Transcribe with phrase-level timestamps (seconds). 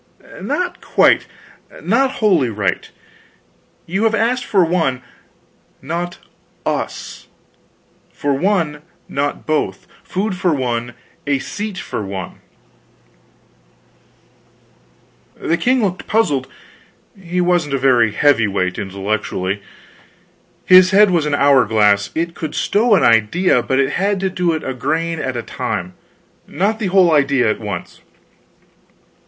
[0.41, 1.27] "Not quite,
[1.79, 2.89] not wholly right.
[3.85, 5.03] You have asked for one,
[5.79, 6.17] not
[6.65, 7.27] us
[8.11, 10.95] for one, not both; food for one,
[11.27, 12.39] a seat for one."
[15.39, 16.47] The king looked puzzled
[17.15, 19.61] he wasn't a very heavy weight, intellectually.
[20.65, 24.31] His head was an hour glass; it could stow an idea, but it had to
[24.31, 25.93] do it a grain at a time,
[26.47, 28.01] not the whole idea at once.